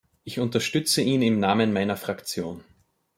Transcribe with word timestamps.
Ich 0.23 0.39
unterstütze 0.39 1.03
ihn 1.03 1.21
im 1.21 1.39
Namen 1.39 1.73
meiner 1.73 1.95
Fraktion. 1.95 2.63